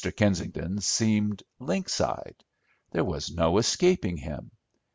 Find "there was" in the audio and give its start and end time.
2.89-3.29